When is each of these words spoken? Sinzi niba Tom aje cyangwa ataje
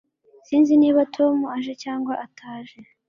Sinzi 0.47 0.73
niba 0.81 1.01
Tom 1.15 1.37
aje 1.55 1.73
cyangwa 1.83 2.13
ataje 2.25 2.77